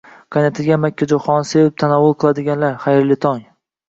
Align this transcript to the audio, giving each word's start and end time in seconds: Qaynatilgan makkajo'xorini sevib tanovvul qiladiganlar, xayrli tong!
Qaynatilgan 0.35 0.79
makkajo'xorini 0.85 1.49
sevib 1.49 1.75
tanovvul 1.83 2.15
qiladiganlar, 2.23 2.73
xayrli 2.87 3.19
tong! 3.27 3.45